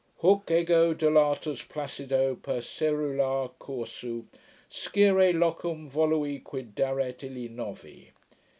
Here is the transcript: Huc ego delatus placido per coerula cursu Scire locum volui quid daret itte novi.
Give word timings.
Huc 0.23 0.49
ego 0.49 0.95
delatus 0.95 1.61
placido 1.61 2.33
per 2.33 2.57
coerula 2.59 3.51
cursu 3.59 4.25
Scire 4.67 5.31
locum 5.31 5.87
volui 5.91 6.39
quid 6.39 6.73
daret 6.73 7.19
itte 7.19 7.51
novi. 7.51 8.09